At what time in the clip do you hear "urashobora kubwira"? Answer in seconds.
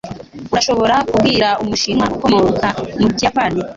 0.51-1.47